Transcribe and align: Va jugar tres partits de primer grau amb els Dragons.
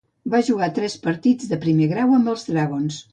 Va 0.35 0.39
jugar 0.45 0.69
tres 0.77 0.95
partits 1.03 1.51
de 1.51 1.59
primer 1.67 1.91
grau 1.93 2.17
amb 2.19 2.33
els 2.33 2.47
Dragons. 2.49 2.99